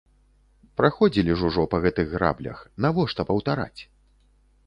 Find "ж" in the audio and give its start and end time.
1.41-1.45